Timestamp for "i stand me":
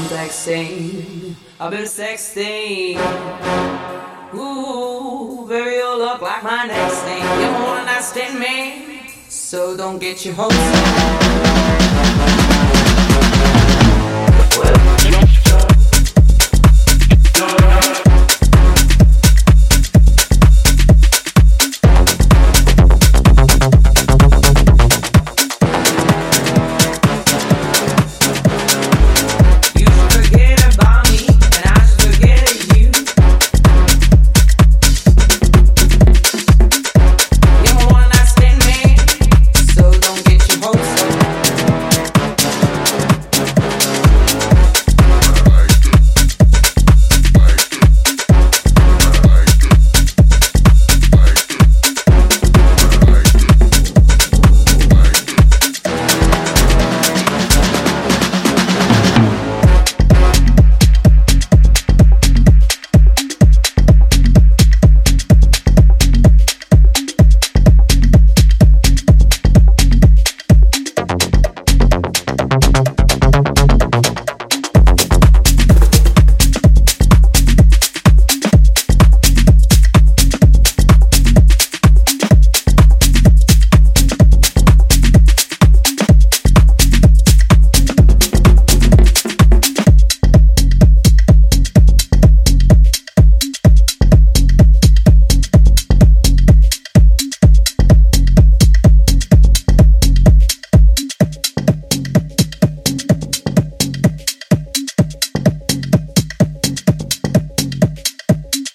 7.86-9.12